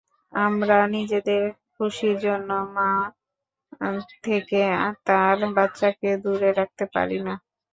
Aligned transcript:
আমরা 0.33 0.77
নিজেদের 0.95 1.43
খুশীর 1.73 2.15
জন্যে 2.19 2.57
মা 2.75 2.91
থেকে 4.23 4.61
তার 5.07 5.37
বাচ্চাকে 5.55 6.09
দূরে 6.23 6.49
রাখতে 6.59 6.85
পারি 6.93 7.17
না। 7.21 7.33